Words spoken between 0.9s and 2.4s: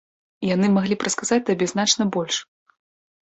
б расказаць табе значна больш.